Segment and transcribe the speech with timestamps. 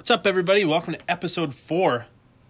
[0.00, 0.64] What's up, everybody?
[0.64, 2.06] Welcome to episode four.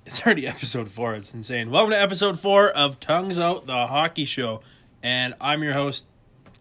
[0.06, 1.14] It's already episode four.
[1.14, 1.72] It's insane.
[1.72, 4.60] Welcome to episode four of Tongues Out, the hockey show.
[5.02, 6.06] And I'm your host,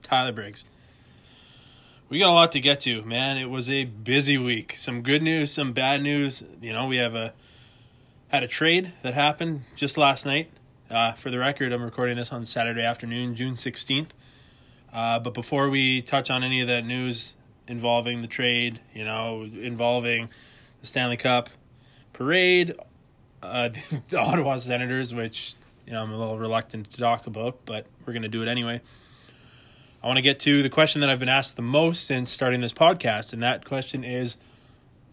[0.02, 0.66] Tyler Briggs.
[2.10, 3.38] We got a lot to get to, man.
[3.38, 4.76] It was a busy week.
[4.76, 6.42] Some good news, some bad news.
[6.60, 7.34] You know, we have a
[8.30, 10.50] had a trade that happened just last night.
[10.90, 14.10] Uh, for the record, I'm recording this on Saturday afternoon, June 16th.
[14.92, 17.36] Uh, but before we touch on any of that news
[17.68, 20.30] involving the trade, you know, involving
[20.82, 21.50] the Stanley Cup
[22.14, 22.76] parade,
[23.42, 23.70] uh,
[24.10, 28.14] the Ottawa Senators, which you know I'm a little reluctant to talk about, but we're
[28.14, 28.82] to do it anyway.
[30.02, 32.62] I want to get to the question that I've been asked the most since starting
[32.62, 34.38] this podcast, and that question is,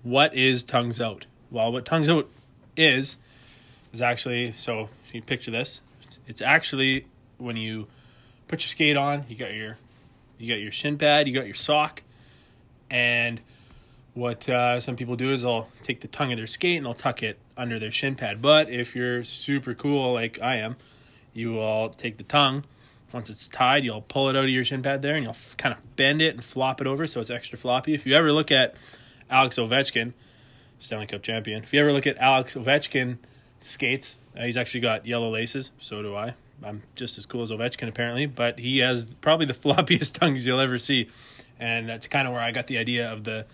[0.03, 2.29] "What is tongues out?" Well, what tongues out
[2.77, 3.19] is
[3.93, 4.89] is actually so.
[5.09, 5.81] If you picture this,
[6.27, 7.07] it's actually
[7.39, 7.87] when you
[8.49, 9.79] put your skate on, you got your
[10.39, 12.03] you got your shin pad, you got your sock,
[12.91, 13.41] and
[14.17, 16.95] what uh, some people do is they'll take the tongue of their skate and they'll
[16.95, 18.41] tuck it under their shin pad.
[18.41, 20.77] But if you're super cool like I am,
[21.35, 22.65] you will take the tongue.
[23.13, 25.55] Once it's tied, you'll pull it out of your shin pad there and you'll f-
[25.59, 27.93] kind of bend it and flop it over so it's extra floppy.
[27.93, 28.75] If you ever look at
[29.29, 30.15] Alex Ovechkin,
[30.79, 33.19] Stanley Cup champion, if you ever look at Alex Ovechkin
[33.61, 35.73] skates, uh, he's actually got yellow laces.
[35.79, 36.35] So do I.
[36.65, 40.61] I'm just as cool as Ovechkin apparently, but he has probably the floppiest tongues you'll
[40.61, 41.11] ever see,
[41.61, 43.45] and that's kind of where I got the idea of the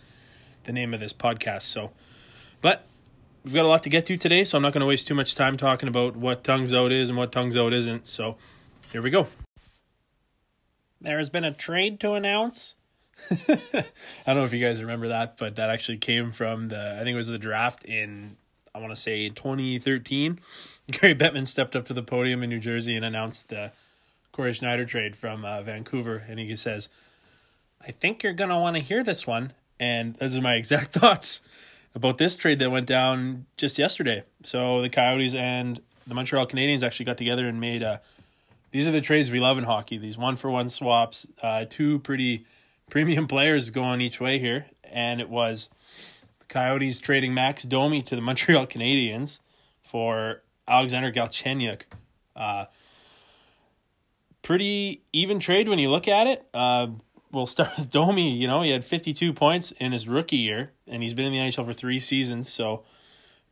[0.64, 1.62] the name of this podcast.
[1.62, 1.90] So,
[2.60, 2.84] but
[3.44, 5.14] we've got a lot to get to today, so I'm not going to waste too
[5.14, 8.06] much time talking about what tongues out is and what tongues out isn't.
[8.06, 8.36] So,
[8.90, 9.28] here we go.
[11.00, 12.76] There has been a trade to announce.
[13.30, 13.84] I
[14.26, 17.14] don't know if you guys remember that, but that actually came from the I think
[17.14, 18.36] it was the draft in
[18.74, 20.40] I want to say 2013.
[20.90, 23.72] Gary Bettman stepped up to the podium in New Jersey and announced the
[24.32, 26.88] Cory Schneider trade from uh, Vancouver, and he says,
[27.86, 29.52] "I think you're gonna want to hear this one."
[29.82, 31.40] And those are my exact thoughts
[31.94, 34.22] about this trade that went down just yesterday.
[34.44, 38.00] So the Coyotes and the Montreal Canadiens actually got together and made a.
[38.70, 39.98] These are the trades we love in hockey.
[39.98, 41.26] These one for one swaps.
[41.42, 42.46] Uh, two pretty
[42.90, 45.68] premium players going each way here, and it was
[46.38, 49.40] the Coyotes trading Max Domi to the Montreal Canadiens
[49.82, 51.82] for Alexander Galchenyuk.
[52.36, 52.66] Uh,
[54.42, 56.46] pretty even trade when you look at it.
[56.54, 56.86] Uh,
[57.32, 58.34] we'll start with Domi.
[58.34, 61.38] You know, he had 52 points in his rookie year, and he's been in the
[61.38, 62.52] NHL for three seasons.
[62.52, 62.84] So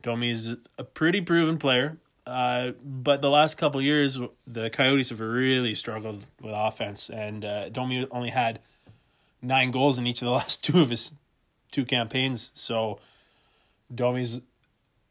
[0.01, 1.97] Domi is a pretty proven player.
[2.25, 7.69] Uh, but the last couple years, the Coyotes have really struggled with offense, and uh,
[7.69, 8.59] Domi only had
[9.41, 11.11] nine goals in each of the last two of his
[11.71, 12.51] two campaigns.
[12.53, 12.99] So
[13.93, 14.41] Domi's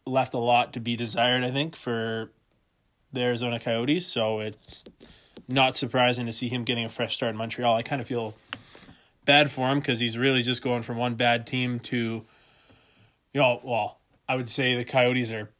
[0.07, 2.31] left a lot to be desired, I think, for
[3.13, 4.07] the Arizona Coyotes.
[4.07, 4.85] So it's
[5.49, 7.75] not surprising to see him getting a fresh start in Montreal.
[7.75, 8.35] I kind of feel
[9.25, 12.25] bad for him because he's really just going from one bad team to,
[13.33, 15.51] you know, well, I would say the Coyotes are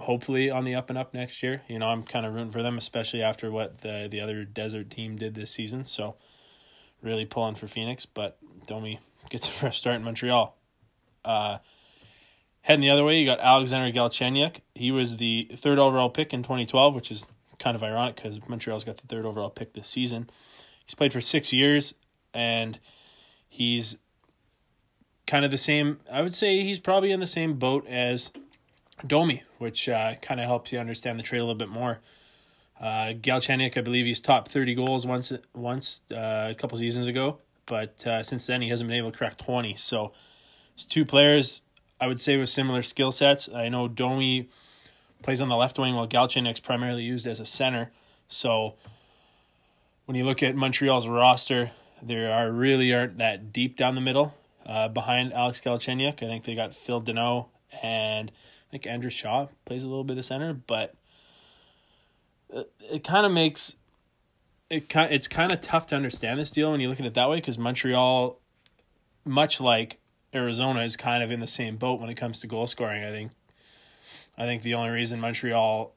[0.00, 1.62] hopefully on the up and up next year.
[1.68, 4.90] You know, I'm kind of rooting for them, especially after what the the other desert
[4.90, 5.84] team did this season.
[5.84, 6.16] So
[7.02, 10.56] really pulling for Phoenix, but Domi gets a fresh start in Montreal.
[11.24, 11.58] Uh,
[12.62, 14.60] heading the other way, you got Alexander Galchenyuk.
[14.74, 17.26] He was the third overall pick in 2012, which is
[17.58, 20.28] kind of ironic because Montreal's got the third overall pick this season.
[20.84, 21.94] He's played for six years,
[22.34, 22.78] and
[23.48, 23.96] he's
[25.26, 26.00] kind of the same.
[26.10, 28.30] I would say he's probably in the same boat as
[29.06, 32.00] Domi, which uh, kind of helps you understand the trade a little bit more.
[32.80, 37.38] Uh, Galchenyuk, I believe he's top thirty goals once once uh, a couple seasons ago,
[37.66, 39.76] but uh, since then he hasn't been able to crack twenty.
[39.76, 40.12] So
[40.74, 41.62] it's two players
[42.00, 43.48] I would say with similar skill sets.
[43.54, 44.48] I know Domi
[45.22, 47.92] plays on the left wing while Galchenyuk's primarily used as a center.
[48.26, 48.74] So
[50.06, 51.70] when you look at Montreal's roster,
[52.02, 54.34] there are really aren't that deep down the middle
[54.66, 56.22] uh, behind Alex Galchenyuk.
[56.22, 57.46] I think they got Phil Danault
[57.82, 60.94] and I think Andrew Shaw plays a little bit of center, but
[62.50, 63.76] it, it kind of makes
[64.70, 67.14] it kind it's kind of tough to understand this deal when you look at it
[67.14, 68.40] that way because Montreal,
[69.24, 69.98] much like
[70.34, 73.04] Arizona, is kind of in the same boat when it comes to goal scoring.
[73.04, 73.32] I think
[74.36, 75.94] I think the only reason Montreal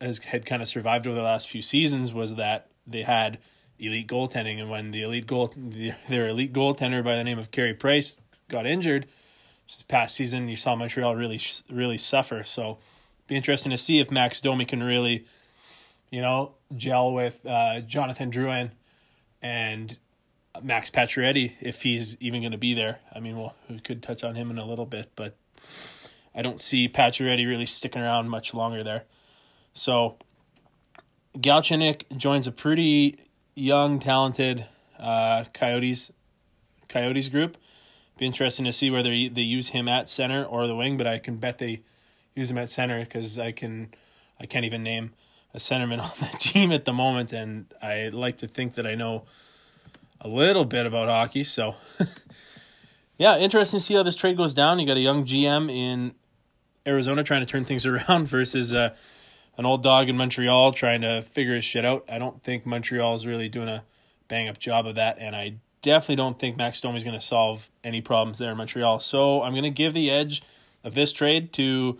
[0.00, 3.38] has had kind of survived over the last few seasons was that they had
[3.80, 5.52] elite goaltending, and when the elite goal
[6.08, 8.16] their elite goaltender by the name of Carey Price
[8.48, 9.06] got injured
[9.66, 11.40] this past season, you saw Montreal really
[11.70, 12.44] really suffer.
[12.44, 12.78] So,
[13.26, 15.24] be interesting to see if Max Domi can really,
[16.10, 18.70] you know, gel with uh, Jonathan Drouin
[19.42, 19.96] and
[20.62, 22.98] Max Pacioretty if he's even going to be there.
[23.14, 25.36] I mean, we could touch on him in a little bit, but
[26.34, 29.04] I don't see Pacioretty really sticking around much longer there.
[29.72, 30.18] So
[31.36, 33.20] Galchenyuk joins a pretty
[33.60, 34.66] young, talented
[34.98, 36.10] uh, Coyotes
[36.88, 37.56] Coyotes group.
[38.18, 41.18] be interesting to see whether they use him at center or the wing, but I
[41.18, 41.82] can bet they
[42.34, 43.94] use him at center because I can
[44.40, 45.12] I can't even name
[45.54, 48.94] a centerman on that team at the moment, and I like to think that I
[48.94, 49.24] know
[50.20, 51.44] a little bit about hockey.
[51.44, 51.76] So,
[53.18, 54.78] yeah, interesting to see how this trade goes down.
[54.78, 56.14] You got a young GM in
[56.86, 58.94] Arizona trying to turn things around versus uh,
[59.60, 62.06] an old dog in Montreal trying to figure his shit out.
[62.08, 63.84] I don't think Montreal is really doing a
[64.26, 67.24] bang up job of that, and I definitely don't think Max Domi is going to
[67.24, 69.00] solve any problems there in Montreal.
[69.00, 70.42] So I'm going to give the edge
[70.82, 71.98] of this trade to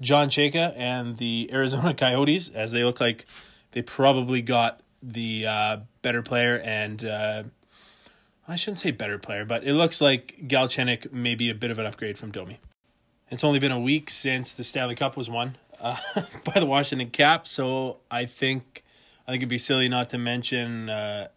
[0.00, 3.26] John Chayka and the Arizona Coyotes, as they look like
[3.72, 7.42] they probably got the uh, better player and uh,
[8.48, 11.78] I shouldn't say better player, but it looks like Galchenyuk may be a bit of
[11.78, 12.60] an upgrade from Domi.
[13.30, 15.96] It's only been a week since the Stanley Cup was won uh,
[16.44, 18.82] by the Washington Caps, so I think
[19.26, 21.28] I think it'd be silly not to mention uh,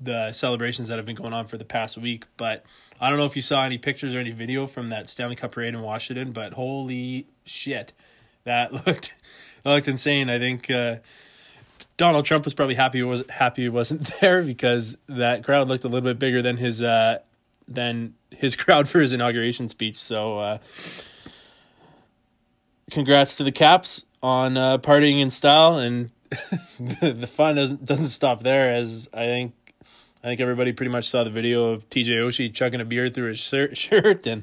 [0.00, 2.24] the celebrations that have been going on for the past week.
[2.36, 2.64] But
[3.00, 5.52] I don't know if you saw any pictures or any video from that Stanley Cup
[5.52, 7.92] parade in Washington, but holy shit,
[8.44, 9.12] that looked
[9.62, 10.30] that looked insane.
[10.30, 10.96] I think uh,
[11.96, 15.88] Donald Trump was probably happy was happy he wasn't there because that crowd looked a
[15.88, 17.18] little bit bigger than his uh,
[17.68, 19.98] than his crowd for his inauguration speech.
[19.98, 20.58] So, uh,
[22.90, 26.10] congrats to the Caps on uh, partying in style, and
[26.78, 28.74] the, the fun doesn't doesn't stop there.
[28.74, 29.54] As I think
[30.22, 33.28] I think everybody pretty much saw the video of TJ Oshie chugging a beer through
[33.28, 33.38] his
[33.72, 34.42] shirt and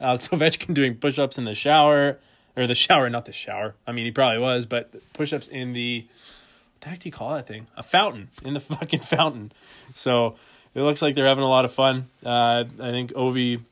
[0.00, 2.18] Alex Ovechkin doing push ups in the shower.
[2.56, 3.76] Or the shower, not the shower.
[3.86, 6.06] I mean, he probably was, but push ups in the.
[6.08, 7.68] What the heck do you call that thing?
[7.76, 8.30] A fountain.
[8.44, 9.52] In the fucking fountain.
[9.94, 10.34] So
[10.74, 12.06] it looks like they're having a lot of fun.
[12.24, 13.62] Uh, I think Ovi.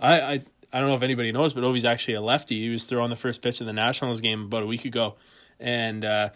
[0.00, 2.60] I, I, I don't know if anybody knows, but Ovi's actually a lefty.
[2.60, 5.16] He was throwing the first pitch of the Nationals game about a week ago.
[5.60, 6.04] And.
[6.04, 6.30] Uh,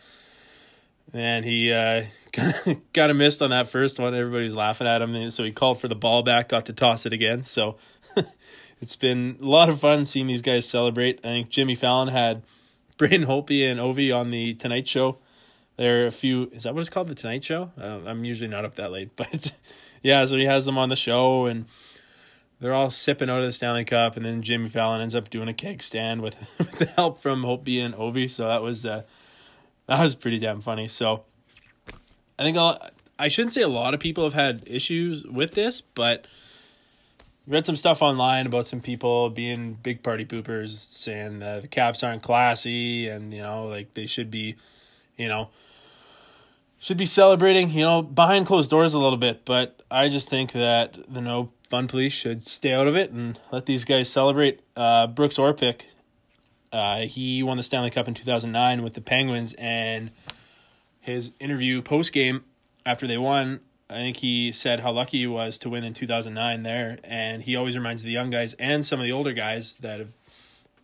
[1.12, 2.04] and he uh,
[2.92, 4.14] got a missed on that first one.
[4.14, 7.12] Everybody's laughing at him, so he called for the ball back, got to toss it
[7.12, 7.42] again.
[7.42, 7.76] So
[8.80, 11.20] it's been a lot of fun seeing these guys celebrate.
[11.20, 12.42] I think Jimmy Fallon had
[12.98, 15.18] Braden Holtby and Ovi on the Tonight Show.
[15.76, 16.50] There are a few.
[16.52, 17.08] Is that what it's called?
[17.08, 17.70] The Tonight Show?
[17.76, 19.52] I'm usually not up that late, but
[20.02, 20.24] yeah.
[20.24, 21.66] So he has them on the show, and
[22.60, 25.48] they're all sipping out of the Stanley Cup, and then Jimmy Fallon ends up doing
[25.48, 28.30] a keg stand with, with the help from Holtby and Ovi.
[28.30, 28.86] So that was.
[28.86, 29.02] Uh,
[29.86, 30.88] that was pretty damn funny.
[30.88, 31.24] So
[32.38, 32.78] I think I'll,
[33.18, 36.26] I shouldn't say a lot of people have had issues with this, but
[37.46, 42.02] read some stuff online about some people being big party poopers, saying that the Caps
[42.02, 44.56] aren't classy and you know like they should be,
[45.16, 45.50] you know,
[46.78, 49.44] should be celebrating, you know, behind closed doors a little bit.
[49.44, 53.38] But I just think that the no fun police should stay out of it and
[53.50, 54.60] let these guys celebrate.
[54.76, 55.82] Uh, Brooks Orpik
[56.72, 60.10] uh, he won the Stanley Cup in 2009 with the Penguins, and
[61.00, 62.44] his interview post game
[62.84, 66.62] after they won, I think he said how lucky he was to win in 2009
[66.64, 70.00] there, and he always reminds the young guys and some of the older guys that
[70.00, 70.12] have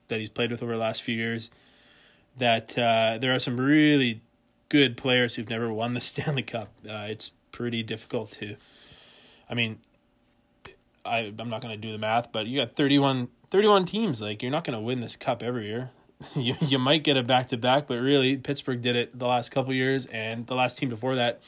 [0.08, 1.50] that he's played with over the last few years
[2.36, 4.20] that uh, there are some really
[4.68, 6.68] good players who've never won the Stanley Cup.
[6.88, 8.56] Uh, it's pretty difficult to,
[9.48, 9.78] I mean,
[11.04, 14.22] I I'm not to do the math, but you got 31 31 teams.
[14.22, 15.90] Like, you're not to win this cup every year.
[16.34, 19.50] you, you might get it back to back, but really, Pittsburgh did it the last
[19.50, 21.42] couple years, and the last team before that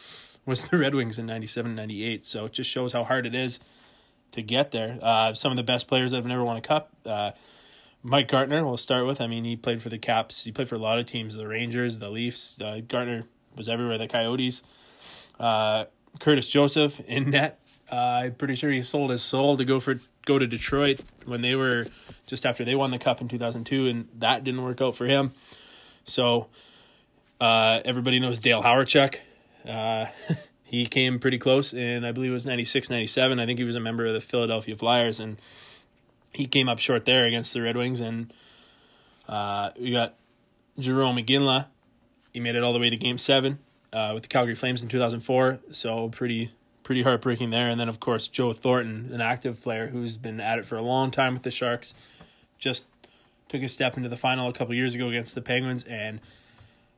[0.45, 2.27] was the Red Wings in 97 98.
[2.27, 3.59] So it just shows how hard it is
[4.33, 4.99] to get there.
[5.01, 6.91] Uh, some of the best players that have never won a cup.
[7.07, 7.31] Uh,
[8.03, 9.21] Mike Gartner, we'll start with.
[9.21, 10.45] I mean, he played for the Caps.
[10.45, 12.61] He played for a lot of teams the Rangers, the Leafs.
[12.61, 13.25] Uh, Gartner
[13.57, 14.63] was everywhere, the Coyotes.
[15.41, 15.87] Uh,
[16.21, 17.61] Curtis Joseph in net.
[17.91, 21.43] Uh, I'm pretty sure he sold his soul to go for go to Detroit when
[21.43, 21.87] they were
[22.27, 25.33] just after they won the cup in 2002, and that didn't work out for him.
[26.05, 26.49] So
[27.41, 29.17] uh, everybody knows Dale Hawerchuk.
[29.69, 30.07] Uh,
[30.65, 33.39] he came pretty close and I believe it was 96, 97.
[33.39, 35.39] I think he was a member of the Philadelphia Flyers, and
[36.33, 38.01] he came up short there against the Red Wings.
[38.01, 38.33] And
[39.29, 40.15] uh, we got
[40.79, 41.67] Jarome Iginla.
[42.33, 43.59] He made it all the way to Game Seven
[43.93, 45.61] uh, with the Calgary Flames in 2004.
[45.71, 46.51] So pretty
[46.85, 47.69] pretty heartbreaking there.
[47.69, 50.83] And then, of course, Joe Thornton, an active player who's been at it for a
[50.83, 51.95] long time with the Sharks,
[52.59, 52.85] just
[53.49, 56.21] took a step into the final a couple years ago against the Penguins and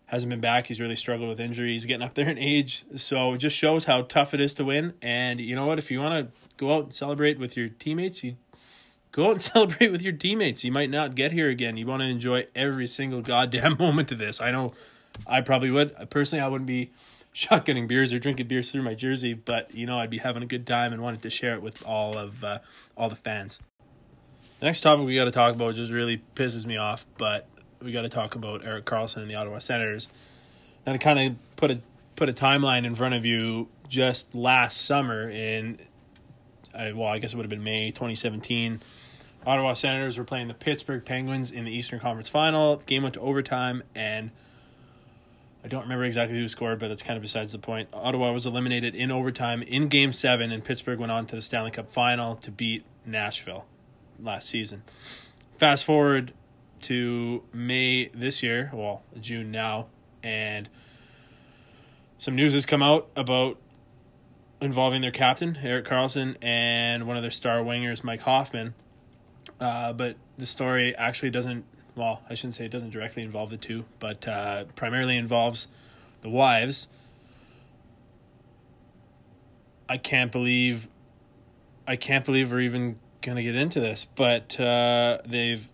[0.06, 0.66] hasn't been back.
[0.66, 2.84] He's really struggled with injuries, he's getting up there in age.
[2.96, 4.94] So it just shows how tough it is to win.
[5.00, 5.78] And you know what?
[5.78, 8.36] If you want to go out and celebrate with your teammates, you
[9.12, 10.64] go out and celebrate with your teammates.
[10.64, 11.76] You might not get here again.
[11.76, 14.40] You want to enjoy every single goddamn moment of this.
[14.40, 14.72] I know
[15.26, 16.10] I probably would.
[16.10, 16.90] Personally, I wouldn't be
[17.36, 20.46] shotgunning beers or drinking beers through my jersey, but you know I'd be having a
[20.46, 22.60] good time and wanted to share it with all of uh,
[22.96, 23.60] all the fans.
[24.58, 27.46] The next topic we got to talk about just really pisses me off, but
[27.82, 30.08] we got to talk about Erik Karlsson and the Ottawa Senators.
[30.86, 31.80] Now to kind of put a
[32.16, 35.78] put a timeline in front of you, just last summer in
[36.74, 38.80] well, I guess it would have been May 2017.
[39.46, 42.76] Ottawa Senators were playing the Pittsburgh Penguins in the Eastern Conference Final.
[42.76, 44.30] The game went to overtime, and
[45.66, 47.88] I don't remember exactly who scored, but that's kind of besides the point.
[47.92, 51.72] Ottawa was eliminated in overtime in Game 7, and Pittsburgh went on to the Stanley
[51.72, 53.64] Cup Final to beat Nashville
[54.22, 54.84] last season.
[55.58, 56.32] Fast forward
[56.82, 59.88] to May this year, well, June now,
[60.22, 60.68] and
[62.16, 63.58] some news has come out about
[64.60, 68.72] involving their captain, Erik Karlsson, and one of their star wingers, Mike Hoffman.
[69.58, 71.64] Uh, but the story actually doesn't,
[71.96, 75.66] well, I shouldn't say it doesn't directly involve the two, but uh, primarily involves
[76.20, 76.88] the wives.
[79.88, 80.88] I can't believe,
[81.88, 85.68] I can't believe we're even gonna get into this, but uh, they've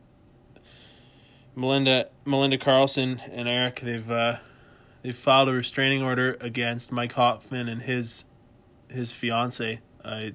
[1.55, 4.37] Melinda Melinda Karlsson and Erik they've uh,
[5.03, 8.25] they've filed a restraining order against Mike Hoffman and his
[8.89, 9.81] his fiance.
[10.05, 10.33] I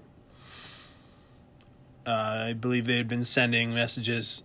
[2.06, 4.44] uh, I believe they had been sending messages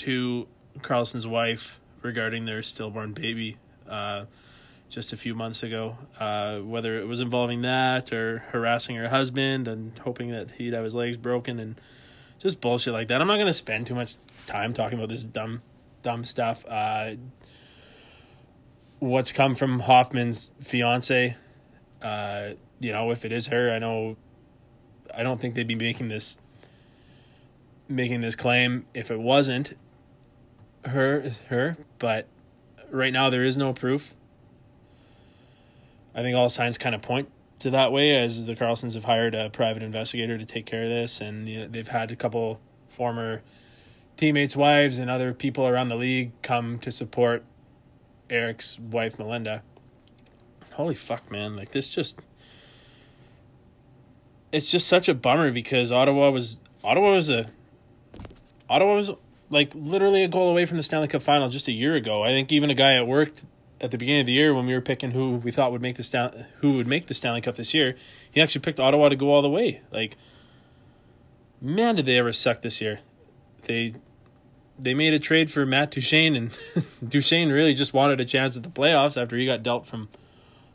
[0.00, 0.46] to
[0.78, 4.24] Karlsson's wife regarding their stillborn baby uh,
[4.88, 5.96] just a few months ago.
[6.18, 10.84] Uh, whether it was involving that or harassing her husband and hoping that he'd have
[10.84, 11.80] his legs broken and
[12.38, 13.20] just bullshit like that.
[13.20, 14.16] I'm not going to spend too much
[14.46, 15.62] time talking about this dumb,
[16.02, 16.64] dumb stuff.
[16.66, 17.12] Uh,
[18.98, 21.36] what's come from Hoffman's fiance,
[22.02, 24.16] uh, you know, if it is her, I know,
[25.14, 26.38] I don't think they'd be making this,
[27.86, 29.74] making this claim if it wasn't
[30.84, 31.76] her, her.
[31.98, 32.26] But
[32.90, 34.14] right now there is no proof.
[36.14, 37.28] I think all signs kind of point
[37.60, 40.88] to that way, as the Karlssons have hired a private investigator to take care of
[40.88, 43.42] this, and you know, they've had a couple former
[44.16, 47.44] teammates' wives and other people around the league come to support
[48.28, 49.62] Erik's wife Melinda.
[50.72, 51.54] Holy fuck, man!
[51.54, 52.18] Like this just
[54.52, 57.50] it's just such a bummer because Ottawa was Ottawa was a
[58.68, 59.10] Ottawa was
[59.50, 62.22] like literally a goal away from the Stanley Cup final just a year ago.
[62.22, 63.32] I think even a guy at work
[63.80, 65.96] at the beginning of the year when we were picking who we thought would make
[65.96, 67.96] the Stan- who would make the Stanley Cup this year,
[68.30, 69.82] he actually picked Ottawa to go all the way.
[69.92, 70.16] Like
[71.60, 73.00] man, did they ever suck this year.
[73.64, 73.94] They
[74.78, 76.50] they made a trade for Matt Duchene, and
[77.06, 80.08] Duchene really just wanted a chance at the playoffs after he got dealt from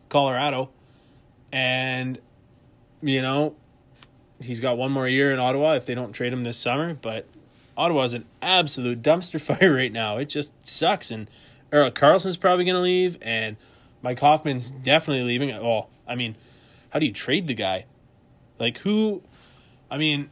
[0.09, 0.69] Colorado.
[1.51, 2.19] And,
[3.01, 3.55] you know,
[4.41, 6.93] he's got one more year in Ottawa if they don't trade him this summer.
[6.93, 7.27] But
[7.77, 10.17] Ottawa's an absolute dumpster fire right now.
[10.17, 11.11] It just sucks.
[11.11, 11.29] And
[11.71, 13.57] Erik Karlsson's probably going to leave, and
[14.01, 15.49] Mike Hoffman's definitely leaving.
[15.49, 16.35] Well, I mean,
[16.89, 17.85] how do you trade the guy?
[18.59, 19.21] Like, who.
[19.91, 20.29] I mean,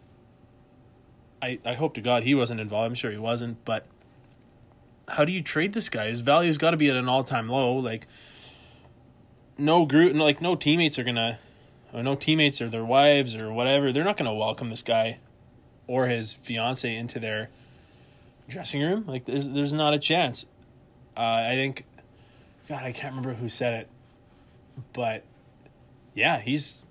[1.41, 2.87] I, I hope to God he wasn't involved.
[2.87, 3.85] I'm sure he wasn't, but
[5.09, 6.07] how do you trade this guy?
[6.07, 7.75] His value's got to be at an all time low.
[7.75, 8.07] Like
[9.57, 11.39] no group, like no teammates are gonna,
[11.93, 13.91] or no teammates or their wives or whatever.
[13.91, 15.19] They're not gonna welcome this guy
[15.93, 17.49] or his fiance into their
[18.49, 19.05] dressing room.
[19.05, 20.47] Like there's there's not a chance.
[21.15, 21.85] Uh, I think,
[22.67, 23.89] God, I can't remember who said it,
[24.91, 25.23] but
[26.15, 26.81] yeah, he's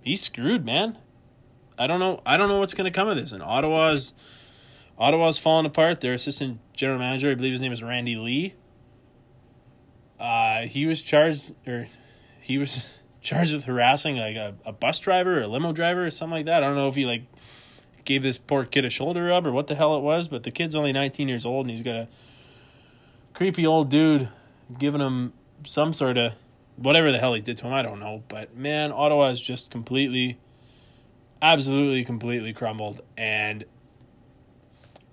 [0.00, 0.96] he's screwed, man.
[1.78, 2.22] I don't know.
[2.24, 3.30] I don't know what's going to come of this.
[3.32, 4.14] And Ottawa's
[4.98, 6.00] Ottawa's falling apart.
[6.00, 8.54] Their assistant general manager, I believe his name is Randy Lee.
[10.18, 11.88] Uh, he was charged, or
[12.40, 12.88] he was
[13.20, 16.46] charged with harassing like a, a bus driver or a limo driver or something like
[16.46, 16.62] that.
[16.62, 17.24] I don't know if he like
[18.08, 20.50] gave this poor kid a shoulder rub or what the hell it was, but the
[20.50, 22.08] kid's only 19 years old and he's got a
[23.34, 24.28] creepy old dude
[24.78, 25.34] giving him
[25.64, 26.32] some sort of
[26.76, 27.74] whatever the hell he did to him.
[27.74, 30.38] I don't know, but man, Ottawa is just completely
[31.42, 33.64] absolutely completely crumbled and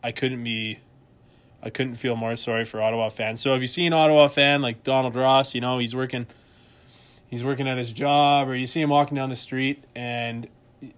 [0.01, 0.79] I couldn't be
[1.61, 3.41] I couldn't feel more sorry for Ottawa fans.
[3.41, 6.27] So if you see an Ottawa fan like Donald Ross, you know, he's working
[7.27, 10.47] he's working at his job or you see him walking down the street and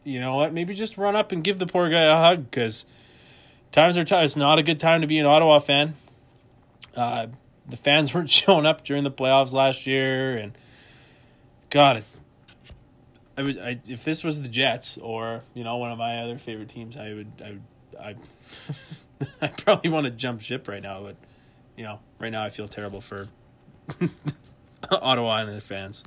[0.03, 2.85] you know what, maybe just run up and give the poor guy a hug cuz
[3.71, 4.23] times are tough.
[4.23, 5.95] It's not a good time to be an Ottawa fan.
[6.95, 7.27] Uh,
[7.67, 10.53] the fans weren't showing up during the playoffs last year and
[11.69, 12.03] God, it
[13.37, 16.37] I would I, if this was the Jets or you know one of my other
[16.39, 17.61] favorite teams, I would I would
[17.99, 18.15] I
[19.41, 21.15] I probably want to jump ship right now, but
[21.75, 23.27] you know right now I feel terrible for
[24.91, 26.03] Ottawa and their fans.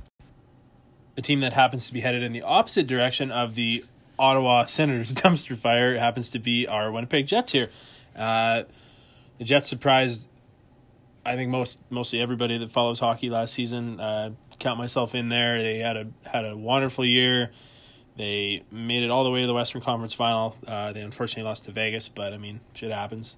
[1.21, 3.85] A team that happens to be headed in the opposite direction of the
[4.19, 7.69] Ottawa Senators dumpster fire happens to be our Winnipeg Jets here.
[8.17, 8.62] Uh,
[9.37, 10.27] the Jets surprised
[11.27, 14.00] I think most mostly everybody that follows hockey last season.
[14.00, 15.61] Uh, count myself in there.
[15.61, 17.50] They had a had a wonderful year.
[18.17, 20.57] They made it all the way to the Western Conference Final.
[20.67, 23.37] Uh, they unfortunately lost to Vegas, but I mean, shit happens.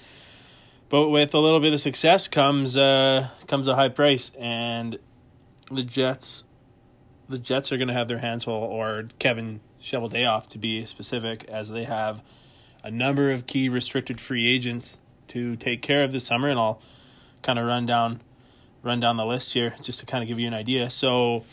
[0.88, 4.98] but with a little bit of success comes uh, comes a high price, and
[5.70, 6.44] the Jets,
[7.32, 11.44] the Jets are going to have their hands full, or Kevin Cheveldayoff to be specific,
[11.48, 12.22] as they have
[12.84, 16.80] a number of key restricted free agents to take care of this summer, and I'll
[17.42, 18.20] kind of run down
[18.82, 20.90] run down the list here just to kind of give you an idea.
[20.90, 21.44] So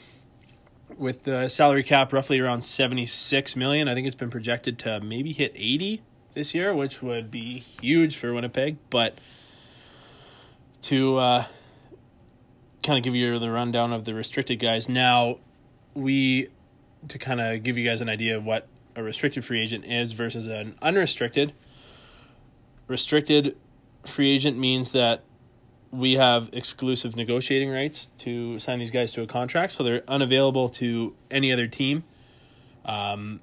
[0.98, 5.32] with the salary cap roughly around 76 million, I think it's been projected to maybe
[5.32, 6.02] hit 80
[6.34, 9.20] this year, which would be huge for Winnipeg, but
[10.84, 11.46] to uh,
[12.84, 14.90] kind of give you the rundown of the restricted guys.
[14.90, 15.38] Now,
[15.94, 16.50] we
[17.08, 20.12] to kind of give you guys an idea of what a restricted free agent is
[20.12, 21.54] versus an unrestricted.
[22.88, 23.56] Restricted
[24.06, 25.24] free agent means that
[25.92, 30.70] we have exclusive negotiating rights to sign these guys to a contract, so they're unavailable
[30.70, 32.04] to any other team.
[32.86, 33.40] Um,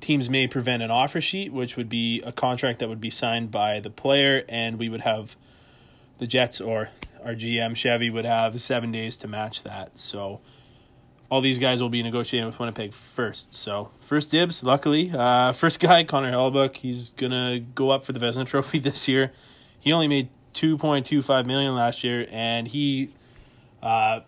[0.00, 3.50] teams may prevent an offer sheet, which would be a contract that would be signed
[3.50, 5.36] by the player, and we would have
[6.18, 6.90] the Jets or
[7.24, 9.98] our GM Chevy would have seven days to match that.
[9.98, 10.40] So
[11.32, 13.54] all these guys will be negotiating with Winnipeg first.
[13.54, 15.10] So first dibs, luckily.
[15.10, 19.32] Uh, first guy, Connor Hellebuyck, he's gonna go up for the Vezina Trophy this year.
[19.80, 23.14] He only made 2.25 million last year and he
[23.82, 24.20] uh,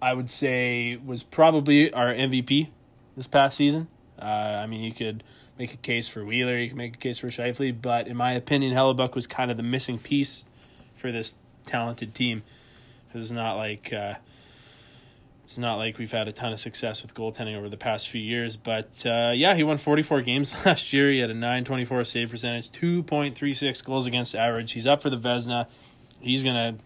[0.00, 2.68] I would say was probably our MVP
[3.16, 3.88] this past season.
[4.16, 5.24] Uh, I mean, you could
[5.58, 8.30] make a case for Wheeler, you could make a case for Scheifele, but in my
[8.30, 10.44] opinion, Hellebuyck was kind of the missing piece
[10.94, 11.34] for this
[11.66, 12.44] talented team.
[13.12, 14.14] It's not like uh,
[15.44, 18.20] it's not like we've had a ton of success with goaltending over the past few
[18.20, 21.10] years, but uh, yeah, he won 44 games last year.
[21.10, 24.72] He had a 924 save percentage, 2.36 goals against average.
[24.72, 25.66] He's up for the Vezina.
[26.20, 26.76] He's gonna.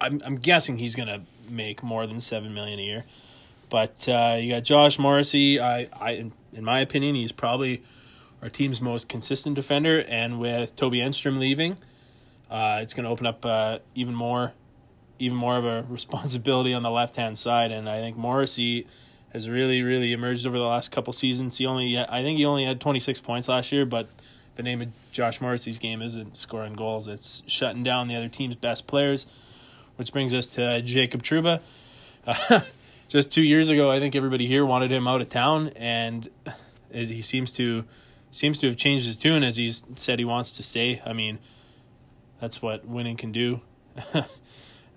[0.00, 3.04] I'm I'm guessing he's gonna make more than seven million a year.
[3.68, 5.60] But uh, you got Josh Morrissey.
[5.60, 7.82] I I in my opinion, he's probably
[8.42, 11.78] our team's most consistent defender, and with Toby Enstrom leaving,
[12.50, 14.52] uh, it's going to open up uh, even more
[15.22, 17.70] even more of a responsibility on the left hand side.
[17.70, 18.86] And I think Morrissey
[19.32, 21.56] has really, really emerged over the last couple seasons.
[21.56, 24.08] He only, I think he only had 26 points last year, but
[24.56, 28.56] the name of Josh Morrissey's game isn't scoring goals; it's shutting down the other team's
[28.56, 29.26] best players.
[29.96, 31.60] Which brings us to Jacob Trouba.
[32.26, 32.60] Uh,
[33.08, 36.28] just two years ago, I think everybody here wanted him out of town, and
[36.90, 37.84] he seems to
[38.30, 41.00] seems to have changed his tune as he's said he wants to stay.
[41.04, 41.38] I mean,
[42.40, 43.60] that's what winning can do.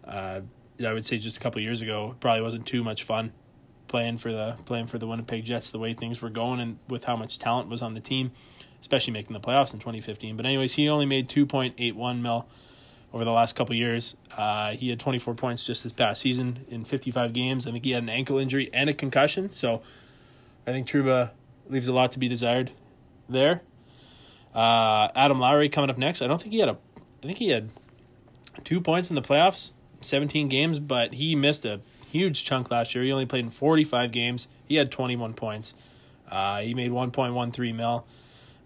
[0.07, 0.41] uh,
[0.85, 3.31] I would say just a couple years ago, probably wasn't too much fun
[3.87, 7.03] playing for the playing for the Winnipeg Jets the way things were going and with
[7.03, 8.31] how much talent was on the team,
[8.81, 10.35] especially making the playoffs in 2015.
[10.35, 12.47] But anyways, he only made 2.81 mil
[13.13, 14.15] over the last couple years.
[14.35, 17.67] Uh, he had 24 points just this past season in 55 games.
[17.67, 19.81] I think he had an ankle injury and a concussion, so
[20.67, 21.31] I think Trouba
[21.69, 22.71] leaves a lot to be desired
[23.29, 23.61] there.
[24.53, 26.21] Uh, Adam Lowry coming up next.
[26.21, 26.77] I don't think he had a.
[27.23, 27.69] I think he had
[28.63, 29.71] two points in the playoffs
[30.05, 33.03] 17 games, but he missed a huge chunk last year.
[33.03, 34.47] He only played in 45 games.
[34.67, 35.73] He had 21 points.
[36.29, 38.05] Uh, he made 1.13 mil.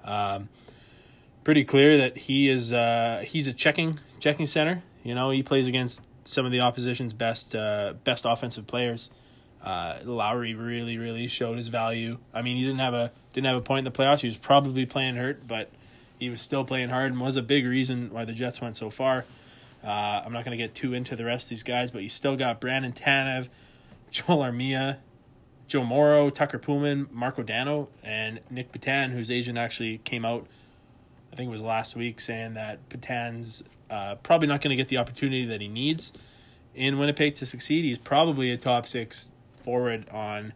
[0.03, 0.49] Um,
[1.43, 4.83] pretty clear that he is uh, he's a checking checking center.
[5.03, 9.09] You know, he plays against some of the opposition's best uh, best offensive players.
[9.63, 12.17] Uh, Lowry really really showed his value.
[12.33, 14.19] I mean, he didn't have a didn't have a point in the playoffs.
[14.19, 15.69] He was probably playing hurt, but
[16.19, 18.89] he was still playing hard and was a big reason why the Jets went so
[18.89, 19.25] far.
[19.83, 22.09] Uh, I'm not going to get too into the rest of these guys, but you
[22.09, 23.47] still got Brandon Tanev,
[24.11, 24.97] Joel Armia,
[25.67, 30.47] Joe Morrow, Tucker Poolman, Marko Dano, and Nic Petan, whose agent actually came out,
[31.31, 34.87] I think it was last week, saying that Petan's uh, probably not going to get
[34.87, 36.11] the opportunity that he needs
[36.75, 37.85] in Winnipeg to succeed.
[37.85, 39.29] He's probably a top six
[39.63, 40.53] forward on,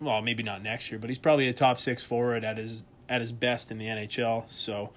[0.00, 3.20] well, maybe not next year, but he's probably a top six forward at his at
[3.20, 4.44] his best in the NHL.
[4.50, 4.92] So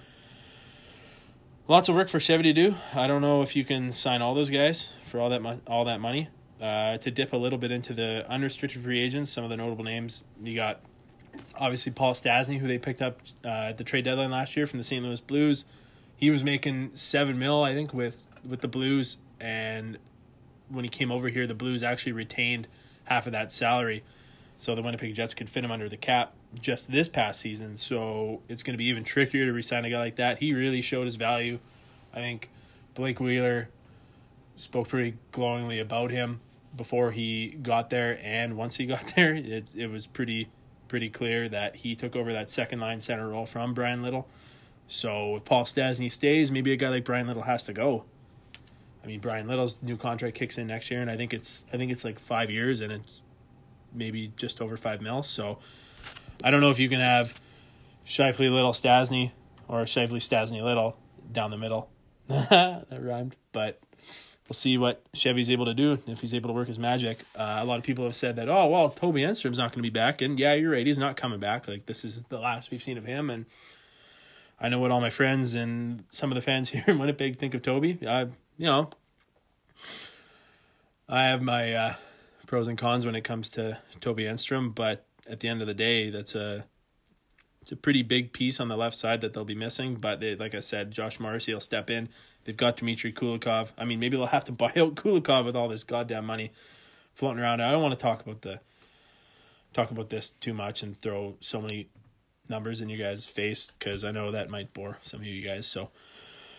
[1.67, 2.75] lots of work for Chevy to do.
[2.93, 5.85] I don't know if you can sign all those guys for all that mo- all
[5.85, 6.29] that money.
[6.61, 9.83] Uh, to dip a little bit into the unrestricted free agents, some of the notable
[9.83, 10.79] names you got.
[11.55, 14.77] Obviously, Paul Stastny, who they picked up uh, at the trade deadline last year from
[14.77, 15.03] the St.
[15.03, 15.65] Louis Blues.
[16.15, 19.97] He was making seven mil, I think, with with the Blues, and
[20.69, 22.67] when he came over here, the Blues actually retained
[23.05, 24.03] half of that salary,
[24.57, 27.77] so the Winnipeg Jets could fit him under the cap just this past season.
[27.77, 30.39] So it's going to be even trickier to resign a guy like that.
[30.39, 31.59] He really showed his value.
[32.13, 32.49] I think
[32.95, 33.69] Blake Wheeler
[34.55, 36.39] spoke pretty glowingly about him
[36.75, 40.49] before he got there, and once he got there, it it was pretty
[40.87, 44.27] pretty clear that he took over that second line center role from Bryan Little.
[44.87, 48.03] So if Paul Stastny stays, maybe a guy like Bryan Little has to go.
[49.03, 51.77] I mean, Bryan Little's new contract kicks in next year, and I think it's I
[51.77, 53.23] think it's like five years, and it's
[53.93, 55.23] maybe just over five mil.
[55.23, 55.59] So
[56.43, 57.33] I don't know if you can have
[58.05, 59.31] Scheifele Little Stastny
[59.67, 60.97] or Scheifele Stastny Little
[61.31, 61.89] down the middle.
[62.27, 63.81] that rhymed, but
[64.47, 67.19] we'll see what Chevy's able to do if he's able to work his magic.
[67.35, 69.83] Uh, a lot of people have said that, oh well, Toby Enstrom's not going to
[69.83, 71.67] be back, and yeah, you're right, he's not coming back.
[71.67, 73.45] Like this is the last we've seen of him, and
[74.59, 77.53] I know what all my friends and some of the fans here in Winnipeg think
[77.53, 77.99] of Toby.
[78.07, 78.21] I,
[78.57, 78.89] you know,
[81.09, 81.93] I have my uh,
[82.47, 85.73] pros and cons when it comes to Toby Enstrom, but at the end of the
[85.73, 86.65] day, that's a
[87.61, 89.95] it's a pretty big piece on the left side that they'll be missing.
[89.95, 92.09] But they, like I said, Josh Morrissey will step in.
[92.43, 93.69] They've got Dmitry Kulikov.
[93.77, 96.51] I mean, maybe they'll have to buy out Kulikov with all this goddamn money
[97.13, 97.61] floating around.
[97.61, 98.59] I don't want to talk about the
[99.73, 101.87] talk about this too much and throw so many
[102.49, 105.65] numbers in you guys' face because I know that might bore some of you guys.
[105.65, 105.89] So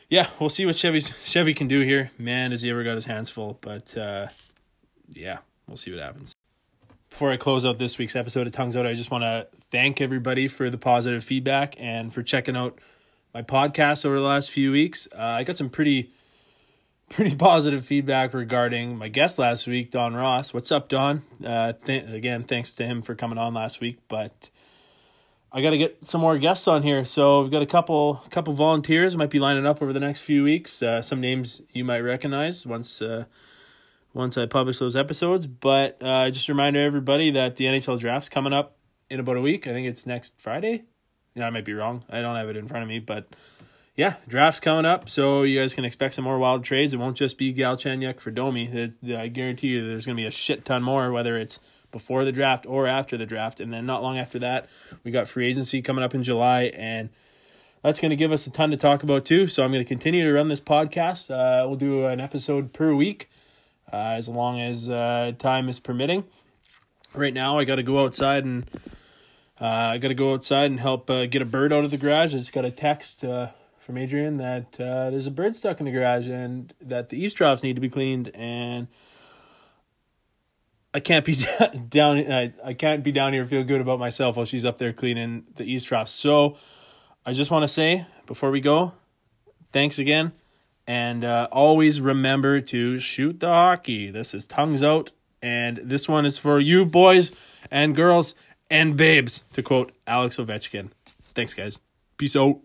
[0.08, 2.10] yeah, we'll see what Chevy's Chevy can do here.
[2.18, 3.58] Man, has he ever got his hands full?
[3.60, 4.28] But uh,
[5.10, 6.34] yeah, we'll see what happens.
[7.14, 10.00] Before I close out this week's episode of Tongues Out, I just want to thank
[10.00, 12.80] everybody for the positive feedback and for checking out
[13.32, 15.06] my podcast over the last few weeks.
[15.16, 16.10] Uh, I got some pretty
[17.10, 20.52] pretty positive feedback regarding my guest last week, Don Ross.
[20.52, 21.22] What's up, Don?
[21.46, 24.50] Uh, th- again, thanks to him for coming on last week, but
[25.52, 27.04] I got to get some more guests on here.
[27.04, 30.42] So we've got a couple couple volunteers might be lining up over the next few
[30.42, 30.82] weeks.
[30.82, 33.26] Uh, some names you might recognize once uh,
[34.14, 35.46] once I publish those episodes.
[35.46, 38.78] But uh, just a reminder everybody that the NHL draft's coming up
[39.10, 39.66] in about a week.
[39.66, 40.84] I think it's next Friday.
[41.34, 42.04] Yeah, I might be wrong.
[42.08, 43.26] I don't have it in front of me, but
[43.96, 46.94] yeah, draft's coming up, so you guys can expect some more wild trades.
[46.94, 48.92] It won't just be Galchenyuk for Domi.
[49.16, 51.60] I guarantee you, there's going to be a shit ton more, whether it's
[51.92, 53.60] before the draft or after the draft.
[53.60, 54.68] And then not long after that,
[55.04, 57.08] we got free agency coming up in July, and
[57.82, 59.46] that's going to give us a ton to talk about too.
[59.46, 61.30] So I'm going to continue to run this podcast.
[61.30, 63.28] Uh, we'll do an episode per week
[63.94, 66.24] as long as uh, time is permitting.
[67.14, 68.68] Right now, I got to go outside and
[69.60, 71.96] uh, I got to go outside and help uh, get a bird out of the
[71.96, 72.34] garage.
[72.34, 75.86] I just got a text uh, from Adrian that uh, there's a bird stuck in
[75.86, 78.88] the garage and that the eaves troughs need to be cleaned and.
[80.96, 81.36] I can't be
[81.88, 82.18] down.
[82.30, 85.42] I, I can't be down here feel good about myself while she's up there cleaning
[85.56, 86.12] the eaves troughs.
[86.12, 86.56] So,
[87.26, 88.92] I just want to say before we go,
[89.72, 90.32] thanks again.
[90.86, 94.10] And uh, always remember to shoot the hockey.
[94.10, 95.12] This is Tongues Out.
[95.42, 97.32] And this one is for you boys
[97.70, 98.34] and girls
[98.70, 100.90] and babes, to quote Alex Ovechkin.
[101.34, 101.80] Thanks, guys.
[102.16, 102.60] Peace out.